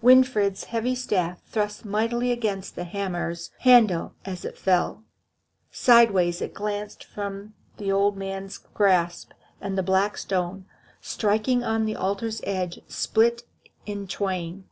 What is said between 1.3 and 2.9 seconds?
thrust mightily against the